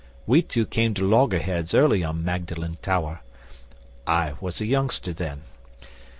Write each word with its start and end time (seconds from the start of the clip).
We 0.25 0.41
two 0.41 0.65
came 0.65 0.95
to 0.95 1.07
loggerheads 1.07 1.75
early 1.75 2.03
on 2.03 2.23
Magdalen 2.25 2.77
Tower. 2.81 3.21
I 4.07 4.33
was 4.41 4.59
a 4.59 4.65
youngster 4.65 5.13
then. 5.13 5.43